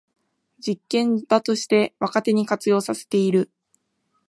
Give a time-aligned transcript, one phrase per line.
[0.59, 3.51] 実験場として若手に活用させている